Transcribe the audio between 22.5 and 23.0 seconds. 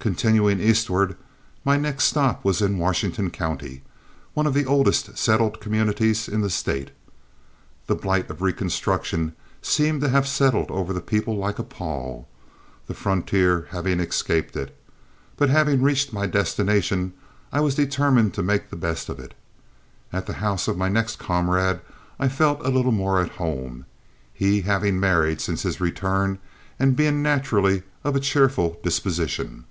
a little